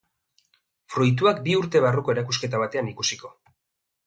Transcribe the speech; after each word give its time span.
Fruituak 0.93 1.43
bi 1.49 1.57
urte 1.59 1.83
barruko 1.87 2.15
erakusketa 2.17 2.63
batean 2.65 2.91
ikusiko. 2.97 3.33